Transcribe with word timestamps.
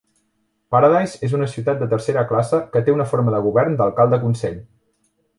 Paradise 0.75 1.19
és 1.27 1.35
una 1.39 1.49
ciutat 1.51 1.83
de 1.83 1.87
tercera 1.91 2.23
classe 2.31 2.61
que 2.75 2.81
té 2.87 2.95
una 2.95 3.07
forma 3.11 3.33
de 3.35 3.41
govern 3.49 3.77
d'alcalde-consell. 3.83 4.57